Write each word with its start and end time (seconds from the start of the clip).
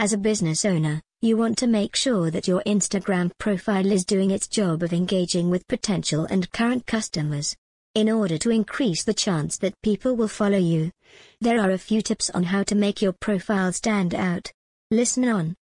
As 0.00 0.12
a 0.12 0.16
business 0.16 0.64
owner, 0.64 1.02
you 1.22 1.36
want 1.36 1.58
to 1.58 1.66
make 1.66 1.96
sure 1.96 2.30
that 2.30 2.46
your 2.46 2.62
Instagram 2.64 3.32
profile 3.38 3.90
is 3.90 4.04
doing 4.04 4.30
its 4.30 4.46
job 4.46 4.84
of 4.84 4.92
engaging 4.92 5.50
with 5.50 5.66
potential 5.66 6.24
and 6.26 6.52
current 6.52 6.86
customers. 6.86 7.56
In 7.96 8.08
order 8.08 8.38
to 8.38 8.50
increase 8.50 9.02
the 9.02 9.12
chance 9.12 9.58
that 9.58 9.74
people 9.82 10.14
will 10.14 10.28
follow 10.28 10.56
you, 10.56 10.92
there 11.40 11.60
are 11.60 11.72
a 11.72 11.78
few 11.78 12.00
tips 12.00 12.30
on 12.30 12.44
how 12.44 12.62
to 12.62 12.76
make 12.76 13.02
your 13.02 13.12
profile 13.12 13.72
stand 13.72 14.14
out. 14.14 14.52
Listen 14.92 15.28
on. 15.28 15.56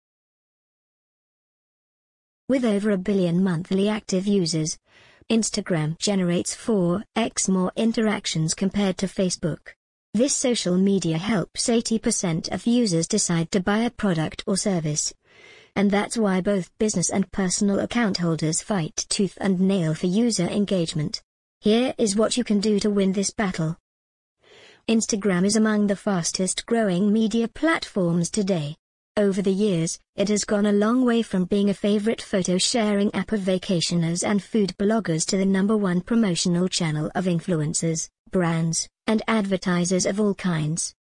With 2.50 2.65
over 2.65 2.90
a 2.90 2.97
billion 2.97 3.44
monthly 3.44 3.88
active 3.88 4.26
users, 4.26 4.79
Instagram 5.29 6.00
generates 6.00 6.56
4x 6.56 7.50
more 7.50 7.72
interactions 7.76 8.56
compared 8.56 8.97
to 8.97 9.06
Facebook. 9.06 9.76
This 10.15 10.35
social 10.35 10.77
media 10.77 11.17
helps 11.17 11.67
80% 11.67 12.51
of 12.51 12.67
users 12.67 13.07
decide 13.07 13.49
to 13.49 13.59
buy 13.59 13.79
a 13.79 13.89
product 13.89 14.43
or 14.45 14.55
service. 14.55 15.12
And 15.75 15.89
that's 15.89 16.16
why 16.16 16.40
both 16.40 16.70
business 16.77 17.09
and 17.09 17.31
personal 17.31 17.80
account 17.80 18.20
holders 18.20 18.62
fight 18.62 19.07
tooth 19.09 19.35
and 19.41 19.59
nail 19.59 19.95
for 19.95 20.05
user 20.05 20.48
engagement. 20.48 21.23
Here 21.62 21.95
is 21.98 22.16
what 22.16 22.38
you 22.38 22.44
can 22.44 22.59
do 22.59 22.80
to 22.81 22.91
win 22.91 23.13
this 23.13 23.31
battle. 23.31 23.76
Instagram 24.88 25.45
is 25.45 25.55
among 25.55 25.88
the 25.88 25.95
fastest 25.95 26.68
growing 26.68 27.12
media 27.12 27.48
platforms 27.48 28.30
today. 28.30 28.76
Over 29.16 29.44
the 29.44 29.52
years, 29.52 29.99
it 30.16 30.30
has 30.30 30.44
gone 30.44 30.66
a 30.66 30.72
long 30.72 31.05
way 31.05 31.21
from 31.21 31.45
being 31.45 31.70
a 31.70 31.76
favorite 31.76 32.20
photo 32.20 32.58
sharing 32.58 33.13
app 33.13 33.31
of 33.31 33.41
vacationers 33.41 34.27
and 34.27 34.41
food 34.41 34.73
bloggers 34.80 35.23
to 35.27 35.38
the 35.38 35.45
number 35.45 35.77
one 35.77 36.02
promotional 36.02 36.67
channel 36.67 37.12
of 37.13 37.26
influencers, 37.26 38.09
brands, 38.31 38.90
and 39.05 39.21
advertisers 39.27 40.07
of 40.07 40.20
all 40.20 40.34
kinds. 40.34 40.95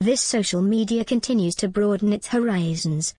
This 0.00 0.20
social 0.20 0.60
media 0.60 1.04
continues 1.04 1.54
to 1.56 1.68
broaden 1.68 2.12
its 2.12 2.26
horizons, 2.26 3.14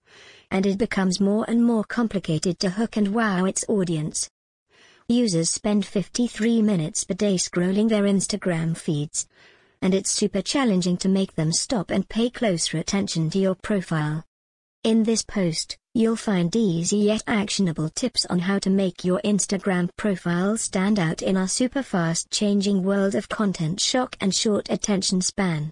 and 0.51 0.65
it 0.65 0.77
becomes 0.77 1.21
more 1.21 1.45
and 1.47 1.63
more 1.63 1.85
complicated 1.85 2.59
to 2.59 2.71
hook 2.71 2.97
and 2.97 3.13
wow 3.13 3.45
its 3.45 3.63
audience. 3.69 4.29
Users 5.07 5.51
spend 5.51 5.85
53 5.85 6.61
minutes 6.61 7.05
per 7.05 7.13
day 7.13 7.35
scrolling 7.35 7.87
their 7.87 8.03
Instagram 8.03 8.75
feeds, 8.75 9.25
and 9.81 9.93
it's 9.93 10.11
super 10.11 10.41
challenging 10.41 10.97
to 10.97 11.07
make 11.07 11.35
them 11.35 11.53
stop 11.53 11.89
and 11.89 12.09
pay 12.09 12.29
closer 12.29 12.77
attention 12.77 13.29
to 13.29 13.39
your 13.39 13.55
profile. 13.55 14.25
In 14.83 15.03
this 15.03 15.23
post, 15.23 15.77
you'll 15.93 16.17
find 16.17 16.53
easy 16.53 16.97
yet 16.97 17.23
actionable 17.25 17.87
tips 17.87 18.25
on 18.25 18.39
how 18.39 18.59
to 18.59 18.69
make 18.69 19.05
your 19.05 19.21
Instagram 19.23 19.87
profile 19.95 20.57
stand 20.57 20.99
out 20.99 21.21
in 21.21 21.37
our 21.37 21.47
super 21.47 21.81
fast 21.81 22.29
changing 22.31 22.83
world 22.83 23.15
of 23.15 23.29
content 23.29 23.79
shock 23.79 24.17
and 24.19 24.35
short 24.35 24.69
attention 24.69 25.21
span. 25.21 25.71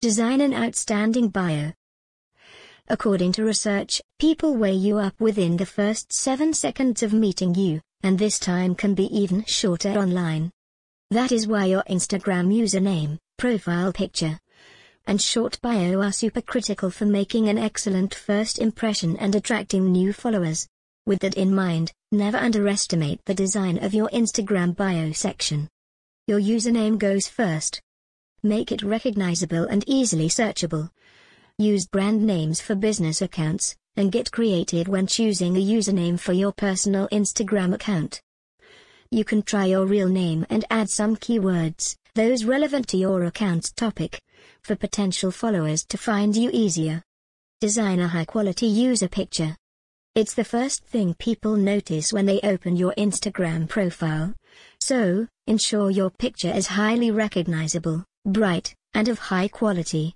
Design 0.00 0.40
an 0.40 0.54
outstanding 0.54 1.30
bio. 1.30 1.72
According 2.86 3.32
to 3.32 3.44
research, 3.44 4.00
people 4.20 4.54
weigh 4.54 4.74
you 4.74 4.98
up 4.98 5.20
within 5.20 5.56
the 5.56 5.66
first 5.66 6.12
7 6.12 6.54
seconds 6.54 7.02
of 7.02 7.12
meeting 7.12 7.56
you, 7.56 7.80
and 8.04 8.16
this 8.16 8.38
time 8.38 8.76
can 8.76 8.94
be 8.94 9.06
even 9.06 9.44
shorter 9.46 9.98
online. 9.98 10.52
That 11.10 11.32
is 11.32 11.48
why 11.48 11.64
your 11.64 11.82
Instagram 11.90 12.54
username, 12.54 13.18
profile 13.36 13.92
picture, 13.92 14.38
and 15.06 15.20
short 15.20 15.60
bio 15.60 16.00
are 16.00 16.12
super 16.12 16.40
critical 16.40 16.90
for 16.90 17.04
making 17.04 17.48
an 17.48 17.58
excellent 17.58 18.14
first 18.14 18.58
impression 18.58 19.16
and 19.18 19.34
attracting 19.34 19.92
new 19.92 20.12
followers. 20.12 20.66
With 21.06 21.20
that 21.20 21.34
in 21.34 21.54
mind, 21.54 21.92
never 22.12 22.38
underestimate 22.38 23.20
the 23.26 23.34
design 23.34 23.82
of 23.84 23.92
your 23.92 24.08
Instagram 24.08 24.74
bio 24.74 25.12
section. 25.12 25.68
Your 26.26 26.40
username 26.40 26.98
goes 26.98 27.28
first. 27.28 27.80
Make 28.42 28.72
it 28.72 28.82
recognizable 28.82 29.64
and 29.64 29.84
easily 29.86 30.28
searchable. 30.28 30.90
Use 31.58 31.86
brand 31.86 32.22
names 32.22 32.60
for 32.60 32.74
business 32.74 33.20
accounts, 33.20 33.76
and 33.96 34.10
get 34.10 34.32
creative 34.32 34.88
when 34.88 35.06
choosing 35.06 35.56
a 35.56 35.64
username 35.64 36.18
for 36.18 36.32
your 36.32 36.52
personal 36.52 37.08
Instagram 37.08 37.74
account. 37.74 38.20
You 39.10 39.24
can 39.24 39.42
try 39.42 39.66
your 39.66 39.86
real 39.86 40.08
name 40.08 40.46
and 40.50 40.64
add 40.70 40.90
some 40.90 41.16
keywords, 41.16 41.96
those 42.14 42.44
relevant 42.44 42.86
to 42.88 42.96
your 42.96 43.24
account's 43.24 43.72
topic, 43.72 44.20
for 44.62 44.76
potential 44.76 45.32
followers 45.32 45.84
to 45.86 45.98
find 45.98 46.36
you 46.36 46.48
easier. 46.52 47.02
Design 47.60 47.98
a 47.98 48.06
high-quality 48.06 48.66
user 48.66 49.08
picture. 49.08 49.56
It's 50.14 50.34
the 50.34 50.44
first 50.44 50.84
thing 50.84 51.14
people 51.14 51.56
notice 51.56 52.12
when 52.12 52.26
they 52.26 52.40
open 52.42 52.76
your 52.76 52.94
Instagram 52.96 53.68
profile. 53.68 54.32
So, 54.78 55.26
ensure 55.48 55.90
your 55.90 56.10
picture 56.10 56.52
is 56.52 56.68
highly 56.68 57.10
recognizable, 57.10 58.04
bright, 58.24 58.74
and 58.94 59.08
of 59.08 59.18
high 59.18 59.48
quality. 59.48 60.14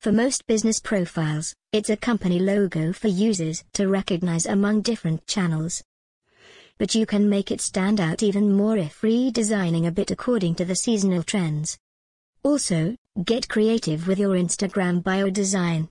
For 0.00 0.10
most 0.10 0.48
business 0.48 0.80
profiles, 0.80 1.54
it's 1.72 1.90
a 1.90 1.96
company 1.96 2.40
logo 2.40 2.92
for 2.92 3.06
users 3.06 3.62
to 3.74 3.86
recognize 3.86 4.46
among 4.46 4.82
different 4.82 5.28
channels. 5.28 5.80
But 6.78 6.94
you 6.94 7.06
can 7.06 7.28
make 7.28 7.50
it 7.50 7.60
stand 7.60 8.00
out 8.00 8.22
even 8.22 8.52
more 8.52 8.76
if 8.76 9.00
redesigning 9.00 9.86
a 9.86 9.92
bit 9.92 10.10
according 10.10 10.54
to 10.56 10.64
the 10.64 10.74
seasonal 10.74 11.22
trends. 11.22 11.78
Also, 12.42 12.96
get 13.24 13.48
creative 13.48 14.08
with 14.08 14.18
your 14.18 14.36
Instagram 14.36 15.02
bio 15.02 15.30
design. 15.30 15.88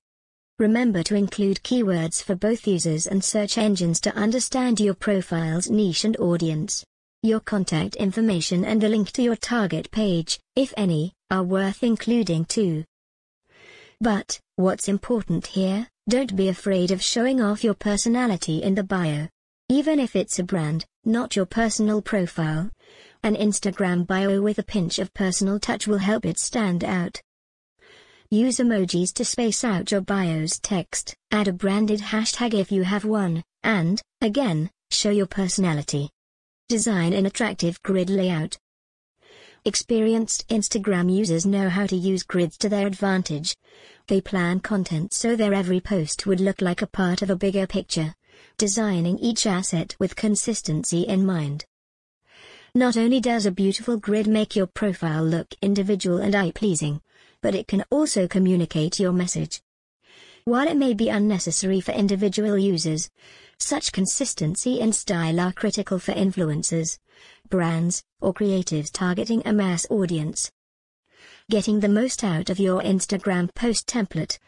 Remember 0.59 1.01
to 1.03 1.15
include 1.15 1.63
keywords 1.63 2.21
for 2.21 2.35
both 2.35 2.67
users 2.67 3.07
and 3.07 3.23
search 3.23 3.57
engines 3.57 3.99
to 4.01 4.15
understand 4.15 4.79
your 4.79 4.93
profile's 4.93 5.69
niche 5.69 6.03
and 6.03 6.17
audience. 6.17 6.83
Your 7.23 7.39
contact 7.39 7.95
information 7.95 8.65
and 8.65 8.83
a 8.83 8.89
link 8.89 9.11
to 9.11 9.21
your 9.21 9.35
target 9.35 9.89
page, 9.91 10.39
if 10.55 10.73
any, 10.75 11.13
are 11.29 11.43
worth 11.43 11.83
including 11.83 12.45
too. 12.45 12.83
But, 13.99 14.39
what's 14.55 14.87
important 14.87 15.45
here, 15.45 15.87
don't 16.09 16.35
be 16.35 16.49
afraid 16.49 16.91
of 16.91 17.01
showing 17.01 17.39
off 17.39 17.63
your 17.63 17.75
personality 17.75 18.63
in 18.63 18.75
the 18.75 18.83
bio. 18.83 19.27
Even 19.71 20.01
if 20.01 20.17
it's 20.17 20.37
a 20.37 20.43
brand, 20.43 20.85
not 21.05 21.37
your 21.37 21.45
personal 21.45 22.01
profile, 22.01 22.69
an 23.23 23.37
Instagram 23.37 24.05
bio 24.05 24.41
with 24.41 24.59
a 24.59 24.63
pinch 24.63 24.99
of 24.99 25.13
personal 25.13 25.61
touch 25.61 25.87
will 25.87 25.97
help 25.97 26.25
it 26.25 26.37
stand 26.37 26.83
out. 26.83 27.21
Use 28.29 28.57
emojis 28.57 29.13
to 29.13 29.23
space 29.23 29.63
out 29.63 29.89
your 29.89 30.01
bio's 30.01 30.59
text, 30.59 31.15
add 31.31 31.47
a 31.47 31.53
branded 31.53 32.01
hashtag 32.01 32.53
if 32.53 32.69
you 32.69 32.83
have 32.83 33.05
one, 33.05 33.41
and, 33.63 34.01
again, 34.19 34.69
show 34.89 35.09
your 35.09 35.25
personality. 35.25 36.09
Design 36.67 37.13
an 37.13 37.25
attractive 37.25 37.81
grid 37.81 38.09
layout. 38.09 38.57
Experienced 39.63 40.49
Instagram 40.49 41.09
users 41.09 41.45
know 41.45 41.69
how 41.69 41.87
to 41.87 41.95
use 41.95 42.23
grids 42.23 42.57
to 42.57 42.67
their 42.67 42.87
advantage. 42.87 43.55
They 44.07 44.19
plan 44.19 44.59
content 44.59 45.13
so 45.13 45.37
their 45.37 45.53
every 45.53 45.79
post 45.79 46.27
would 46.27 46.41
look 46.41 46.59
like 46.59 46.81
a 46.81 46.87
part 46.87 47.21
of 47.21 47.29
a 47.29 47.37
bigger 47.37 47.65
picture, 47.65 48.13
designing 48.57 49.17
each 49.19 49.45
asset 49.45 49.95
with 49.99 50.15
consistency 50.15 51.01
in 51.01 51.25
mind. 51.25 51.65
Not 52.73 52.95
only 52.95 53.19
does 53.19 53.45
a 53.45 53.51
beautiful 53.51 53.97
grid 53.97 54.27
make 54.27 54.55
your 54.55 54.67
profile 54.67 55.23
look 55.23 55.53
individual 55.61 56.19
and 56.19 56.33
eye-pleasing, 56.33 57.01
but 57.41 57.55
it 57.55 57.67
can 57.67 57.83
also 57.89 58.27
communicate 58.27 58.99
your 58.99 59.11
message. 59.11 59.61
While 60.45 60.67
it 60.67 60.77
may 60.77 60.93
be 60.93 61.09
unnecessary 61.09 61.81
for 61.81 61.91
individual 61.91 62.57
users, 62.57 63.09
such 63.59 63.91
consistency 63.91 64.81
and 64.81 64.95
style 64.95 65.39
are 65.39 65.51
critical 65.51 65.99
for 65.99 66.13
influencers, 66.13 66.97
brands, 67.49 68.03
or 68.21 68.33
creatives 68.33 68.91
targeting 68.91 69.43
a 69.45 69.53
mass 69.53 69.85
audience. 69.89 70.51
Getting 71.49 71.81
the 71.81 71.89
most 71.89 72.23
out 72.23 72.49
of 72.49 72.59
your 72.59 72.81
Instagram 72.81 73.53
post 73.53 73.85
template, 73.85 74.39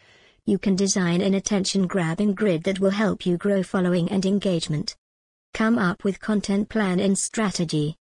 you 0.46 0.58
can 0.58 0.76
design 0.76 1.22
an 1.22 1.36
attention-grabbing 1.36 2.34
grid 2.34 2.64
that 2.64 2.80
will 2.80 2.90
help 2.90 3.26
you 3.26 3.38
grow 3.38 3.64
following 3.64 4.09
and 4.09 4.26
engagement. 4.26 4.96
Come 5.54 5.78
up 5.78 6.04
with 6.04 6.20
content 6.20 6.68
plan 6.68 7.00
and 7.00 7.18
strategy. 7.18 7.96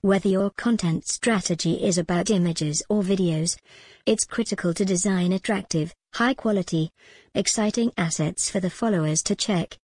Whether 0.00 0.28
your 0.28 0.50
content 0.50 1.06
strategy 1.06 1.84
is 1.84 1.98
about 1.98 2.30
images 2.30 2.82
or 2.88 3.02
videos, 3.02 3.58
it's 4.06 4.24
critical 4.24 4.72
to 4.74 4.84
design 4.84 5.32
attractive, 5.32 5.94
high-quality, 6.14 6.90
exciting 7.34 7.92
assets 7.98 8.48
for 8.48 8.60
the 8.60 8.70
followers 8.70 9.22
to 9.24 9.34
check. 9.34 9.76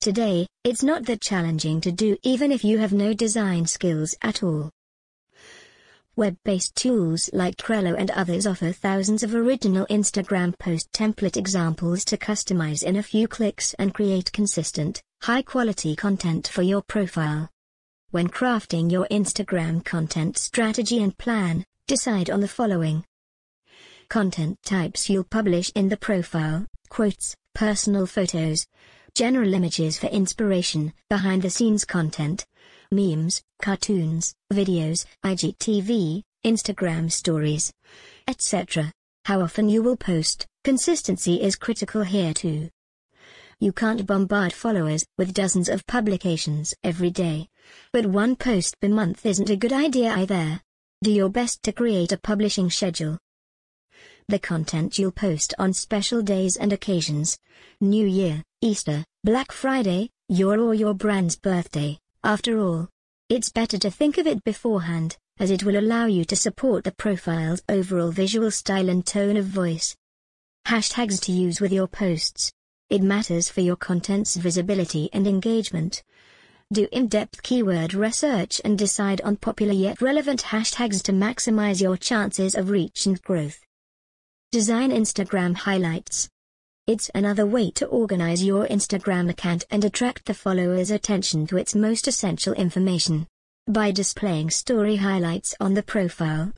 Today, 0.00 0.46
it's 0.62 0.84
not 0.84 1.04
that 1.06 1.20
challenging 1.20 1.80
to 1.80 1.90
do 1.90 2.16
even 2.22 2.52
if 2.52 2.62
you 2.62 2.78
have 2.78 2.92
no 2.92 3.12
design 3.12 3.66
skills 3.66 4.14
at 4.22 4.44
all. 4.44 4.70
Web-based 6.18 6.74
tools 6.74 7.30
like 7.32 7.54
Crello 7.58 7.94
and 7.96 8.10
others 8.10 8.44
offer 8.44 8.72
thousands 8.72 9.22
of 9.22 9.36
original 9.36 9.86
Instagram 9.86 10.58
post 10.58 10.90
template 10.90 11.36
examples 11.36 12.04
to 12.06 12.16
customize 12.16 12.82
in 12.82 12.96
a 12.96 13.04
few 13.04 13.28
clicks 13.28 13.72
and 13.74 13.94
create 13.94 14.32
consistent, 14.32 15.00
high-quality 15.22 15.94
content 15.94 16.48
for 16.48 16.62
your 16.62 16.82
profile. 16.82 17.48
When 18.10 18.26
crafting 18.28 18.90
your 18.90 19.06
Instagram 19.12 19.84
content 19.84 20.36
strategy 20.38 21.00
and 21.04 21.16
plan, 21.16 21.64
decide 21.86 22.30
on 22.30 22.40
the 22.40 22.48
following. 22.48 23.04
Content 24.08 24.58
types 24.64 25.08
you'll 25.08 25.22
publish 25.22 25.70
in 25.76 25.88
the 25.88 25.96
profile, 25.96 26.66
quotes, 26.88 27.36
personal 27.54 28.06
photos, 28.06 28.66
general 29.14 29.54
images 29.54 29.96
for 29.96 30.08
inspiration, 30.08 30.92
behind-the-scenes 31.08 31.84
content, 31.84 32.44
memes, 32.90 33.42
cartoons, 33.62 34.34
videos, 34.52 35.06
IGTV, 35.24 36.22
Instagram 36.44 37.10
stories, 37.10 37.72
etc. 38.26 38.92
How 39.24 39.40
often 39.40 39.68
you 39.68 39.82
will 39.82 39.96
post, 39.96 40.46
Consistency 40.68 41.40
is 41.40 41.56
critical 41.56 42.02
here 42.02 42.34
too. 42.34 42.68
You 43.58 43.72
can't 43.72 44.06
bombard 44.06 44.52
followers 44.52 45.06
with 45.16 45.32
dozens 45.32 45.70
of 45.70 45.86
publications 45.86 46.74
every 46.84 47.08
day. 47.08 47.48
But 47.90 48.04
one 48.04 48.36
post 48.36 48.78
per 48.78 48.88
month 48.88 49.24
isn't 49.24 49.48
a 49.48 49.56
good 49.56 49.72
idea 49.72 50.12
either. 50.14 50.60
Do 51.02 51.10
your 51.10 51.30
best 51.30 51.62
to 51.62 51.72
create 51.72 52.12
a 52.12 52.18
publishing 52.18 52.70
schedule. 52.70 53.18
The 54.28 54.38
content 54.38 54.98
you'll 54.98 55.10
post 55.10 55.54
on 55.58 55.72
special 55.72 56.20
days 56.20 56.56
and 56.56 56.70
occasions. 56.70 57.38
New 57.80 58.06
Year, 58.06 58.44
Easter, 58.60 59.06
Black 59.24 59.52
Friday, 59.52 60.10
your 60.28 60.60
or 60.60 60.74
your 60.74 60.92
brand's 60.92 61.36
birthday. 61.36 61.98
After 62.28 62.60
all, 62.60 62.90
it's 63.30 63.48
better 63.48 63.78
to 63.78 63.90
think 63.90 64.18
of 64.18 64.26
it 64.26 64.44
beforehand, 64.44 65.16
as 65.38 65.50
it 65.50 65.64
will 65.64 65.78
allow 65.78 66.04
you 66.04 66.26
to 66.26 66.36
support 66.36 66.84
the 66.84 66.92
profile's 66.92 67.62
overall 67.70 68.10
visual 68.10 68.50
style 68.50 68.90
and 68.90 69.06
tone 69.06 69.38
of 69.38 69.46
voice. 69.46 69.96
Hashtags 70.66 71.22
to 71.22 71.32
use 71.32 71.58
with 71.58 71.72
your 71.72 71.86
posts. 71.86 72.52
It 72.90 73.00
matters 73.00 73.48
for 73.48 73.62
your 73.62 73.76
content's 73.76 74.36
visibility 74.36 75.08
and 75.14 75.26
engagement. 75.26 76.02
Do 76.70 76.86
in-depth 76.92 77.42
keyword 77.42 77.94
research 77.94 78.60
and 78.62 78.76
decide 78.76 79.22
on 79.22 79.38
popular 79.38 79.72
yet 79.72 80.02
relevant 80.02 80.42
hashtags 80.42 81.02
to 81.04 81.12
maximize 81.12 81.80
your 81.80 81.96
chances 81.96 82.54
of 82.54 82.68
reach 82.68 83.06
and 83.06 83.22
growth. 83.22 83.64
Design 84.52 84.90
Instagram 84.90 85.56
highlights. 85.56 86.28
It's 86.88 87.10
another 87.14 87.44
way 87.44 87.70
to 87.72 87.86
organize 87.88 88.42
your 88.42 88.66
Instagram 88.66 89.28
account 89.28 89.66
and 89.70 89.84
attract 89.84 90.24
the 90.24 90.32
followers' 90.32 90.90
attention 90.90 91.46
to 91.48 91.58
its 91.58 91.74
most 91.74 92.08
essential 92.08 92.54
information. 92.54 93.26
By 93.66 93.90
displaying 93.90 94.48
story 94.48 94.96
highlights 94.96 95.54
on 95.60 95.74
the 95.74 95.82
profile, 95.82 96.50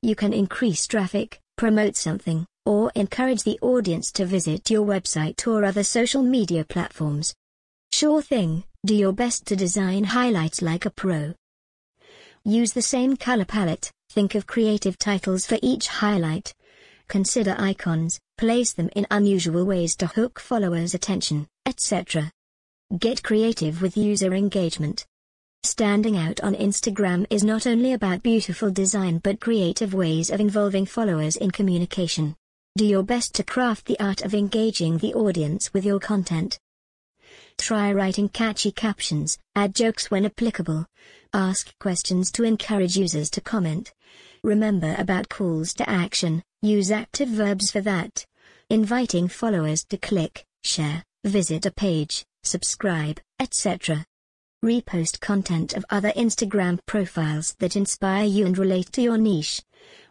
you 0.00 0.14
can 0.14 0.32
increase 0.32 0.86
traffic, 0.86 1.40
promote 1.56 1.96
something, 1.96 2.46
or 2.64 2.92
encourage 2.94 3.42
the 3.42 3.58
audience 3.60 4.12
to 4.12 4.24
visit 4.24 4.70
your 4.70 4.86
website 4.86 5.44
or 5.48 5.64
other 5.64 5.82
social 5.82 6.22
media 6.22 6.64
platforms. 6.64 7.34
Sure 7.90 8.22
thing, 8.22 8.62
do 8.84 8.94
your 8.94 9.12
best 9.12 9.46
to 9.46 9.56
design 9.56 10.04
highlights 10.04 10.62
like 10.62 10.86
a 10.86 10.90
pro. 10.90 11.34
Use 12.44 12.72
the 12.72 12.82
same 12.82 13.16
color 13.16 13.44
palette, 13.44 13.90
think 14.10 14.36
of 14.36 14.46
creative 14.46 14.96
titles 14.96 15.44
for 15.44 15.58
each 15.60 15.88
highlight. 15.88 16.54
Consider 17.08 17.54
icons, 17.58 18.18
place 18.36 18.72
them 18.72 18.90
in 18.96 19.06
unusual 19.10 19.64
ways 19.64 19.96
to 19.96 20.06
hook 20.06 20.40
followers' 20.40 20.94
attention, 20.94 21.46
etc. 21.64 22.32
Get 22.98 23.22
creative 23.22 23.80
with 23.82 23.96
user 23.96 24.34
engagement. 24.34 25.06
Standing 25.62 26.16
out 26.16 26.40
on 26.40 26.54
Instagram 26.54 27.26
is 27.30 27.42
not 27.42 27.66
only 27.66 27.92
about 27.92 28.22
beautiful 28.22 28.70
design 28.70 29.18
but 29.18 29.40
creative 29.40 29.94
ways 29.94 30.30
of 30.30 30.40
involving 30.40 30.86
followers 30.86 31.36
in 31.36 31.50
communication. 31.50 32.36
Do 32.76 32.84
your 32.84 33.02
best 33.02 33.34
to 33.34 33.42
craft 33.42 33.86
the 33.86 33.98
art 33.98 34.22
of 34.22 34.34
engaging 34.34 34.98
the 34.98 35.14
audience 35.14 35.72
with 35.72 35.84
your 35.84 35.98
content. 35.98 36.58
Try 37.58 37.92
writing 37.92 38.28
catchy 38.28 38.70
captions, 38.70 39.38
add 39.54 39.74
jokes 39.74 40.10
when 40.10 40.26
applicable. 40.26 40.86
Ask 41.32 41.76
questions 41.78 42.30
to 42.32 42.44
encourage 42.44 42.96
users 42.96 43.30
to 43.30 43.40
comment. 43.40 43.92
Remember 44.42 44.94
about 44.98 45.28
calls 45.28 45.74
to 45.74 45.88
action, 45.88 46.42
use 46.66 46.90
active 46.90 47.28
verbs 47.28 47.70
for 47.70 47.80
that. 47.82 48.24
Inviting 48.68 49.28
followers 49.28 49.84
to 49.84 49.96
click, 49.96 50.44
share, 50.64 51.04
visit 51.24 51.66
a 51.66 51.70
page, 51.70 52.24
subscribe, 52.42 53.20
etc. 53.38 54.04
Repost 54.64 55.20
content 55.20 55.74
of 55.74 55.84
other 55.90 56.12
Instagram 56.12 56.78
profiles 56.86 57.54
that 57.60 57.76
inspire 57.76 58.24
you 58.24 58.46
and 58.46 58.58
relate 58.58 58.90
to 58.92 59.02
your 59.02 59.18
niche. 59.18 59.62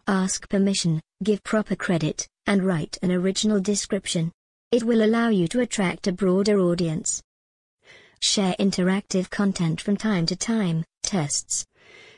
Ask 0.06 0.48
permission, 0.48 1.00
give 1.22 1.42
proper 1.42 1.76
credit, 1.76 2.28
and 2.46 2.64
write 2.64 2.96
an 3.02 3.10
original 3.10 3.60
description. 3.60 4.32
It 4.72 4.84
will 4.84 5.04
allow 5.04 5.28
you 5.28 5.48
to 5.48 5.60
attract 5.60 6.06
a 6.06 6.12
broader 6.12 6.58
audience. 6.58 7.22
Share 8.20 8.54
interactive 8.58 9.28
content 9.30 9.80
from 9.80 9.96
time 9.96 10.26
to 10.26 10.36
time, 10.36 10.84
tests, 11.02 11.66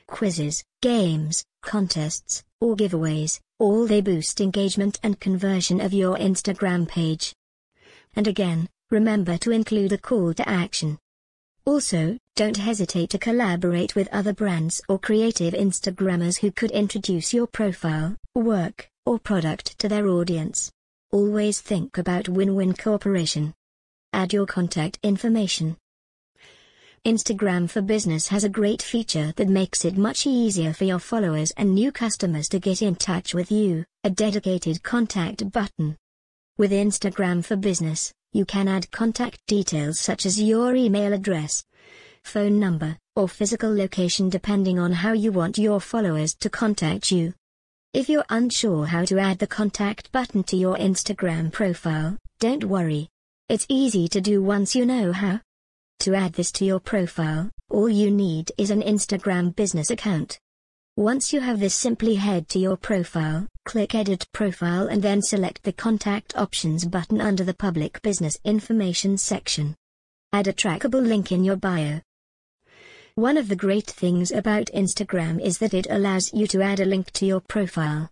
quizzes, 0.06 0.62
games, 0.80 1.44
contests, 1.62 2.44
or 2.60 2.76
giveaways, 2.76 3.40
all 3.58 3.86
they 3.86 4.00
boost 4.00 4.40
engagement 4.40 5.00
and 5.02 5.18
conversion 5.18 5.80
of 5.80 5.92
your 5.92 6.16
Instagram 6.16 6.86
page. 6.86 7.34
And 8.14 8.26
again, 8.26 8.68
remember 8.90 9.36
to 9.38 9.50
include 9.50 9.92
a 9.92 9.98
call 9.98 10.32
to 10.34 10.48
action. 10.48 10.98
Also, 11.64 12.16
don't 12.36 12.56
hesitate 12.56 13.10
to 13.10 13.18
collaborate 13.18 13.94
with 13.94 14.08
other 14.12 14.32
brands 14.32 14.80
or 14.88 14.98
creative 14.98 15.54
Instagrammers 15.54 16.38
who 16.38 16.50
could 16.50 16.70
introduce 16.70 17.34
your 17.34 17.46
profile, 17.46 18.16
work, 18.34 18.88
or 19.04 19.18
product 19.18 19.78
to 19.78 19.88
their 19.88 20.06
audience. 20.06 20.70
Always 21.10 21.60
think 21.60 21.98
about 21.98 22.28
win-win 22.28 22.74
cooperation. 22.74 23.54
Add 24.12 24.32
your 24.32 24.46
contact 24.46 24.98
information. 25.02 25.76
Instagram 27.08 27.70
for 27.70 27.80
Business 27.80 28.28
has 28.28 28.44
a 28.44 28.50
great 28.50 28.82
feature 28.82 29.32
that 29.36 29.48
makes 29.48 29.86
it 29.86 29.96
much 29.96 30.26
easier 30.26 30.74
for 30.74 30.84
your 30.84 30.98
followers 30.98 31.52
and 31.52 31.74
new 31.74 31.90
customers 31.90 32.50
to 32.50 32.60
get 32.60 32.82
in 32.82 32.96
touch 32.96 33.32
with 33.32 33.50
you, 33.50 33.86
a 34.04 34.10
dedicated 34.10 34.82
contact 34.82 35.50
button. 35.50 35.96
With 36.58 36.70
Instagram 36.70 37.42
for 37.42 37.56
Business, 37.56 38.12
you 38.34 38.44
can 38.44 38.68
add 38.68 38.90
contact 38.90 39.40
details 39.46 39.98
such 39.98 40.26
as 40.26 40.38
your 40.38 40.76
email 40.76 41.14
address, 41.14 41.64
phone 42.24 42.60
number, 42.60 42.98
or 43.16 43.26
physical 43.26 43.74
location 43.74 44.28
depending 44.28 44.78
on 44.78 44.92
how 44.92 45.14
you 45.14 45.32
want 45.32 45.56
your 45.56 45.80
followers 45.80 46.34
to 46.34 46.50
contact 46.50 47.10
you. 47.10 47.32
If 47.94 48.10
you're 48.10 48.26
unsure 48.28 48.84
how 48.84 49.06
to 49.06 49.18
add 49.18 49.38
the 49.38 49.46
contact 49.46 50.12
button 50.12 50.42
to 50.42 50.58
your 50.58 50.76
Instagram 50.76 51.52
profile, 51.52 52.18
don't 52.38 52.64
worry. 52.64 53.08
It's 53.48 53.64
easy 53.70 54.08
to 54.08 54.20
do 54.20 54.42
once 54.42 54.76
you 54.76 54.84
know 54.84 55.12
how. 55.12 55.40
To 56.00 56.14
add 56.14 56.34
this 56.34 56.52
to 56.52 56.64
your 56.64 56.78
profile, 56.78 57.50
all 57.70 57.88
you 57.88 58.08
need 58.08 58.52
is 58.56 58.70
an 58.70 58.82
Instagram 58.82 59.56
business 59.56 59.90
account. 59.90 60.38
Once 60.96 61.32
you 61.32 61.40
have 61.40 61.58
this 61.58 61.74
simply 61.74 62.14
head 62.14 62.48
to 62.48 62.60
your 62.60 62.76
profile, 62.76 63.48
click 63.64 63.96
Edit 63.96 64.24
Profile 64.32 64.86
and 64.86 65.02
then 65.02 65.20
select 65.20 65.64
the 65.64 65.72
Contact 65.72 66.36
Options 66.36 66.84
button 66.84 67.20
under 67.20 67.42
the 67.42 67.52
Public 67.52 68.00
Business 68.00 68.38
Information 68.44 69.18
section. 69.18 69.74
Add 70.32 70.46
a 70.46 70.52
trackable 70.52 71.04
link 71.04 71.32
in 71.32 71.42
your 71.42 71.56
bio. 71.56 72.00
One 73.16 73.36
of 73.36 73.48
the 73.48 73.56
great 73.56 73.88
things 73.88 74.30
about 74.30 74.70
Instagram 74.72 75.40
is 75.42 75.58
that 75.58 75.74
it 75.74 75.88
allows 75.90 76.32
you 76.32 76.46
to 76.46 76.62
add 76.62 76.78
a 76.78 76.84
link 76.84 77.10
to 77.12 77.26
your 77.26 77.40
profile. 77.40 78.08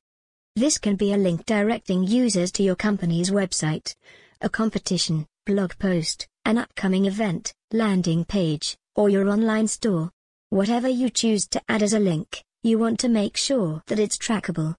This 0.56 0.77
can 0.77 0.97
be 0.97 1.12
a 1.12 1.17
link 1.17 1.47
directing 1.47 2.03
users 2.03 2.50
to 2.53 2.65
your 2.65 2.75
company's 2.75 3.31
website, 3.31 3.94
a 4.41 4.49
competition, 4.49 5.25
blog 5.47 5.79
post, 5.79 6.26
an 6.45 6.59
upcoming 6.59 7.07
event, 7.07 7.55
landing 7.73 8.25
page, 8.25 8.76
or 8.94 9.08
your 9.08 9.28
online 9.28 9.66
store. 9.66 10.11
Whatever 10.50 10.88
you 10.88 11.11
choose 11.11 11.49
to 11.49 11.61
add 11.68 11.82
as 11.82 11.94
a 11.94 11.99
link, 11.99 12.44
you 12.62 12.78
want 12.78 13.00
to 13.00 13.08
make 13.08 13.37
sure 13.37 13.82
that 13.88 13.99
it's 13.99 14.16
trackable. 14.16 14.76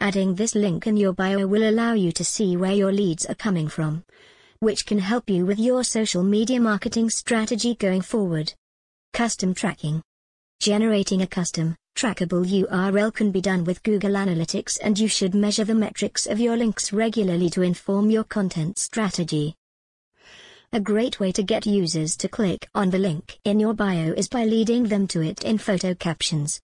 Adding 0.00 0.34
this 0.34 0.56
link 0.56 0.88
in 0.88 0.96
your 0.96 1.12
bio 1.12 1.46
will 1.46 1.68
allow 1.68 1.92
you 1.92 2.10
to 2.12 2.24
see 2.24 2.56
where 2.56 2.72
your 2.72 2.92
leads 2.92 3.26
are 3.26 3.36
coming 3.36 3.68
from, 3.68 4.04
which 4.58 4.86
can 4.86 4.98
help 4.98 5.30
you 5.30 5.46
with 5.46 5.60
your 5.60 5.84
social 5.84 6.24
media 6.24 6.60
marketing 6.60 7.10
strategy 7.10 7.76
going 7.76 8.00
forward. 8.00 8.52
Custom 9.12 9.54
tracking. 9.54 10.02
Generating 10.58 11.22
a 11.22 11.26
custom, 11.28 11.76
trackable 11.96 12.44
URL 12.44 13.14
can 13.14 13.30
be 13.30 13.40
done 13.40 13.62
with 13.62 13.84
Google 13.84 14.12
Analytics 14.12 14.78
and 14.82 14.98
you 14.98 15.06
should 15.06 15.34
measure 15.34 15.64
the 15.64 15.74
metrics 15.76 16.26
of 16.26 16.40
your 16.40 16.56
links 16.56 16.92
regularly 16.92 17.50
to 17.50 17.62
inform 17.62 18.10
your 18.10 18.24
content 18.24 18.78
strategy. 18.78 19.54
A 20.72 20.80
great 20.80 21.20
way 21.20 21.32
to 21.32 21.42
get 21.42 21.66
users 21.66 22.16
to 22.16 22.28
click 22.28 22.68
on 22.74 22.90
the 22.90 22.98
link 22.98 23.38
in 23.44 23.60
your 23.60 23.74
bio 23.74 24.12
is 24.12 24.28
by 24.28 24.44
leading 24.44 24.84
them 24.84 25.06
to 25.08 25.22
it 25.22 25.44
in 25.44 25.58
photo 25.58 25.94
captions. 25.94 26.60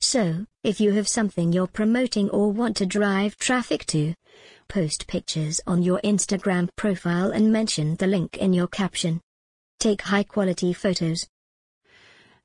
So, 0.00 0.46
if 0.62 0.80
you 0.80 0.92
have 0.92 1.08
something 1.08 1.52
you're 1.52 1.66
promoting 1.66 2.30
or 2.30 2.50
want 2.50 2.76
to 2.78 2.86
drive 2.86 3.36
traffic 3.36 3.86
to, 3.86 4.14
post 4.68 5.06
pictures 5.06 5.60
on 5.66 5.82
your 5.82 6.00
Instagram 6.02 6.68
profile 6.76 7.30
and 7.30 7.52
mention 7.52 7.96
the 7.96 8.06
link 8.06 8.36
in 8.38 8.52
your 8.52 8.68
caption. 8.68 9.20
Take 9.78 10.02
high 10.02 10.24
quality 10.24 10.72
photos, 10.72 11.26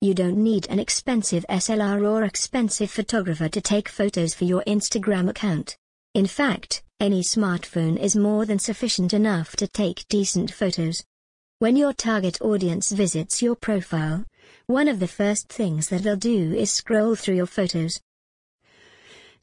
you 0.01 0.13
don't 0.13 0.37
need 0.37 0.65
an 0.69 0.79
expensive 0.79 1.45
SLR 1.49 2.09
or 2.09 2.23
expensive 2.23 2.89
photographer 2.89 3.49
to 3.49 3.59
take 3.59 3.89
photos 3.89 4.33
for 4.33 4.45
your 4.45 4.63
Instagram 4.65 5.29
account. 5.29 5.75
In 6.13 6.25
fact, 6.25 6.83
any 6.99 7.21
smartphone 7.21 7.97
is 7.97 8.15
more 8.15 8.45
than 8.45 8.59
sufficient 8.59 9.13
enough 9.13 9.55
to 9.55 9.67
take 9.67 10.07
decent 10.09 10.51
photos. 10.51 11.01
When 11.59 11.77
your 11.77 11.93
target 11.93 12.41
audience 12.41 12.91
visits 12.91 13.41
your 13.41 13.55
profile, 13.55 14.25
one 14.67 14.89
of 14.89 14.99
the 14.99 15.07
first 15.07 15.47
things 15.47 15.87
that 15.89 16.03
they'll 16.03 16.17
do 16.17 16.53
is 16.53 16.71
scroll 16.71 17.15
through 17.15 17.35
your 17.35 17.45
photos. 17.45 18.01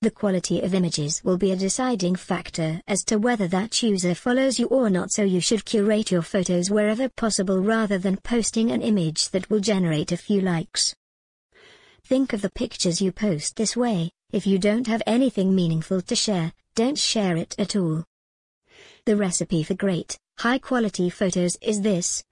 The 0.02 0.10
quality 0.10 0.60
of 0.60 0.74
images 0.74 1.24
will 1.24 1.38
be 1.38 1.50
a 1.50 1.56
deciding 1.56 2.16
factor 2.16 2.82
as 2.86 3.02
to 3.04 3.16
whether 3.16 3.48
that 3.48 3.82
user 3.82 4.14
follows 4.14 4.58
you 4.58 4.66
or 4.66 4.90
not 4.90 5.10
so 5.10 5.22
you 5.22 5.40
should 5.40 5.64
curate 5.64 6.10
your 6.10 6.20
photos 6.20 6.70
wherever 6.70 7.08
possible 7.08 7.62
rather 7.62 7.96
than 7.96 8.18
posting 8.18 8.70
an 8.70 8.82
image 8.82 9.30
that 9.30 9.48
will 9.48 9.60
generate 9.60 10.12
a 10.12 10.18
few 10.18 10.42
likes. 10.42 10.94
Think 12.04 12.34
of 12.34 12.42
the 12.42 12.50
pictures 12.50 13.00
you 13.00 13.12
post 13.12 13.56
this 13.56 13.74
way, 13.74 14.10
if 14.30 14.46
you 14.46 14.58
don't 14.58 14.86
have 14.86 15.02
anything 15.06 15.54
meaningful 15.54 16.02
to 16.02 16.14
share, 16.14 16.52
don't 16.76 16.98
share 16.98 17.38
it 17.38 17.54
at 17.58 17.74
all. 17.74 18.04
The 19.06 19.16
recipe 19.16 19.62
for 19.62 19.72
great, 19.72 20.18
high-quality 20.38 21.08
photos 21.08 21.56
is 21.62 21.80
this. 21.80 22.22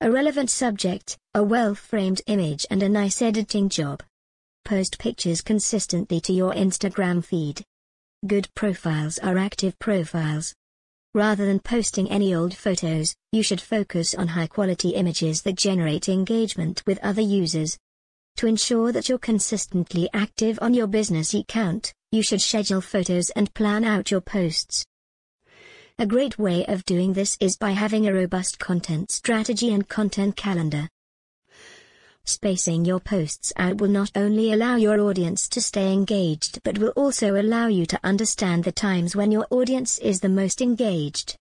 A 0.00 0.10
relevant 0.10 0.50
subject, 0.50 1.16
a 1.34 1.42
well-framed 1.42 2.20
image 2.26 2.66
and 2.68 2.82
a 2.82 2.88
nice 2.88 3.22
editing 3.22 3.68
job. 3.68 4.02
Post 4.64 4.98
pictures 4.98 5.40
consistently 5.40 6.20
to 6.20 6.32
your 6.32 6.52
Instagram 6.52 7.24
feed. 7.24 7.64
Good 8.26 8.48
profiles 8.56 9.20
are 9.20 9.38
active 9.38 9.78
profiles. 9.78 10.52
Rather 11.14 11.46
than 11.46 11.60
posting 11.60 12.10
any 12.10 12.34
old 12.34 12.54
photos, 12.54 13.14
you 13.30 13.44
should 13.44 13.60
focus 13.60 14.14
on 14.14 14.28
high-quality 14.28 14.90
images 14.90 15.42
that 15.42 15.54
generate 15.54 16.08
engagement 16.08 16.82
with 16.86 16.98
other 17.04 17.22
users. 17.22 17.78
To 18.36 18.48
ensure 18.48 18.90
that 18.90 19.08
you're 19.08 19.18
consistently 19.18 20.08
active 20.12 20.58
on 20.60 20.74
your 20.74 20.88
business 20.88 21.34
account, 21.34 21.92
you 22.12 22.22
should 22.22 22.42
schedule 22.42 22.82
photos 22.82 23.30
and 23.30 23.52
plan 23.54 23.84
out 23.84 24.10
your 24.10 24.20
posts. 24.20 24.84
A 25.98 26.06
great 26.06 26.38
way 26.38 26.64
of 26.66 26.84
doing 26.84 27.14
this 27.14 27.38
is 27.40 27.56
by 27.56 27.70
having 27.70 28.06
a 28.06 28.12
robust 28.12 28.58
content 28.58 29.10
strategy 29.10 29.72
and 29.72 29.88
content 29.88 30.36
calendar. 30.36 30.88
Spacing 32.24 32.84
your 32.84 33.00
posts 33.00 33.50
out 33.56 33.80
will 33.80 33.88
not 33.88 34.10
only 34.14 34.52
allow 34.52 34.76
your 34.76 35.00
audience 35.00 35.48
to 35.48 35.60
stay 35.62 35.90
engaged 35.90 36.62
but 36.62 36.78
will 36.78 36.92
also 36.96 37.40
allow 37.40 37.66
you 37.66 37.86
to 37.86 37.98
understand 38.04 38.64
the 38.64 38.72
times 38.72 39.16
when 39.16 39.32
your 39.32 39.46
audience 39.50 39.98
is 39.98 40.20
the 40.20 40.28
most 40.28 40.60
engaged. 40.60 41.34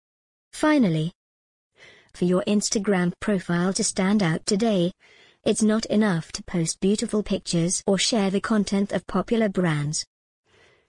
Finally, 0.53 1.13
for 2.15 2.27
your 2.27 2.45
Instagram 2.47 3.13
profile 3.21 3.73
to 3.73 3.83
stand 3.83 4.23
out 4.23 4.47
today, 4.47 4.93
it's 5.45 5.63
not 5.63 5.85
enough 5.87 6.31
to 6.33 6.45
post 6.45 6.81
beautiful 6.81 7.25
pictures 7.25 7.83
or 7.89 7.99
share 7.99 8.31
the 8.31 8.41
content 8.41 8.93
of 8.93 9.07
popular 9.09 9.49
brands. 9.49 10.05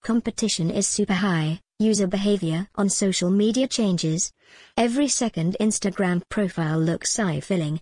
Competition 0.04 0.72
is 0.72 0.88
super 0.88 1.14
high, 1.14 1.60
user 1.78 2.08
behavior 2.08 2.68
on 2.74 2.90
social 2.90 3.30
media 3.30 3.68
changes. 3.68 4.32
Every 4.76 5.08
second 5.08 5.58
Instagram 5.60 6.24
profile 6.28 6.80
looks 6.80 7.20
eye-filling. 7.20 7.80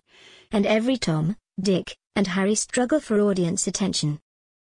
And 0.52 0.66
every 0.66 0.98
Tom, 0.98 1.36
Dick, 1.58 1.96
and 2.14 2.26
Harry 2.26 2.54
struggle 2.56 3.00
for 3.00 3.20
audience 3.20 3.66
attention. 3.66 4.20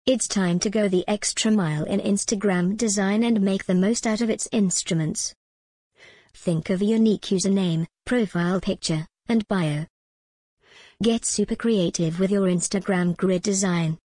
It's 0.06 0.28
time 0.28 0.60
to 0.60 0.70
go 0.70 0.86
the 0.86 1.04
extra 1.08 1.50
mile 1.50 1.82
in 1.82 1.98
Instagram 1.98 2.76
design 2.76 3.24
and 3.24 3.40
make 3.40 3.66
the 3.66 3.74
most 3.74 4.06
out 4.06 4.20
of 4.20 4.30
its 4.30 4.48
instruments. 4.52 5.34
Think 6.32 6.70
of 6.70 6.80
a 6.80 6.84
unique 6.84 7.22
username, 7.22 7.88
profile 8.06 8.60
picture, 8.60 9.08
and 9.28 9.46
bio. 9.48 9.86
Get 11.02 11.24
super 11.24 11.56
creative 11.56 12.20
with 12.20 12.30
your 12.30 12.46
Instagram 12.46 13.16
grid 13.16 13.42
design. 13.42 13.98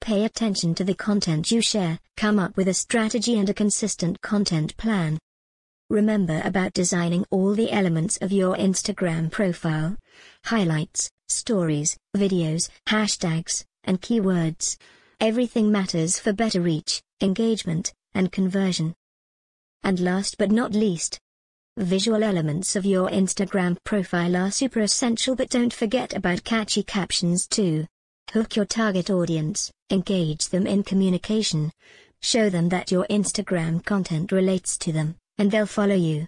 Pay 0.00 0.24
attention 0.24 0.74
to 0.74 0.84
the 0.84 0.94
content 0.94 1.50
you 1.50 1.60
share, 1.60 1.98
come 2.16 2.38
up 2.38 2.56
with 2.56 2.68
a 2.68 2.74
strategy 2.74 3.38
and 3.38 3.48
a 3.48 3.54
consistent 3.54 4.20
content 4.20 4.76
plan. 4.76 5.18
Remember 5.90 6.42
about 6.44 6.72
designing 6.72 7.24
all 7.30 7.54
the 7.54 7.72
elements 7.72 8.18
of 8.18 8.32
your 8.32 8.56
Instagram 8.56 9.30
profile 9.30 9.96
highlights, 10.44 11.10
stories, 11.28 11.96
videos, 12.16 12.68
hashtags, 12.88 13.64
and 13.84 14.00
keywords. 14.00 14.76
Everything 15.20 15.70
matters 15.70 16.18
for 16.18 16.32
better 16.32 16.60
reach, 16.60 17.02
engagement, 17.20 17.92
and 18.14 18.32
conversion. 18.32 18.94
And 19.82 20.00
last 20.00 20.38
but 20.38 20.50
not 20.50 20.72
least, 20.72 21.20
Visual 21.76 22.22
elements 22.22 22.76
of 22.76 22.86
your 22.86 23.08
Instagram 23.08 23.76
profile 23.82 24.36
are 24.36 24.52
super 24.52 24.78
essential 24.78 25.34
but 25.34 25.48
don't 25.48 25.72
forget 25.72 26.14
about 26.14 26.44
catchy 26.44 26.84
captions 26.84 27.48
too. 27.48 27.84
Hook 28.32 28.56
your 28.56 28.64
target 28.64 29.10
audience, 29.10 29.70
engage 29.90 30.48
them 30.48 30.66
in 30.66 30.82
communication. 30.82 31.70
Show 32.20 32.50
them 32.50 32.68
that 32.70 32.90
your 32.90 33.06
Instagram 33.08 33.84
content 33.84 34.32
relates 34.32 34.76
to 34.78 34.92
them, 34.92 35.16
and 35.38 35.50
they'll 35.50 35.66
follow 35.66 35.94
you. 35.94 36.26